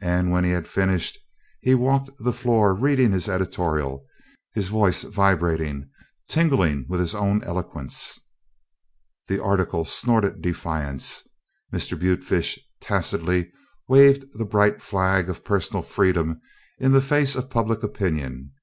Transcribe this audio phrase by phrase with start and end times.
[0.00, 1.16] And when he had finished,
[1.60, 4.04] he walked the floor reading the editorial,
[4.52, 5.88] his voice vibrating,
[6.28, 8.18] tingling with his own eloquence.
[9.28, 11.24] The article snorted defiance.
[11.72, 11.96] Mr.
[11.96, 13.52] Butefish tacitly
[13.86, 16.40] waved the bright flag of personal freedom
[16.80, 18.54] in the face of Public Opinion.